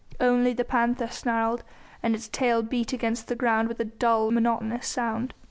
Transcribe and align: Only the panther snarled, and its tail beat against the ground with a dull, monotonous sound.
Only 0.19 0.53
the 0.53 0.65
panther 0.65 1.09
snarled, 1.09 1.63
and 2.01 2.15
its 2.15 2.27
tail 2.27 2.63
beat 2.63 2.91
against 2.91 3.27
the 3.27 3.35
ground 3.35 3.67
with 3.67 3.79
a 3.79 3.85
dull, 3.85 4.31
monotonous 4.31 4.87
sound. 4.87 5.35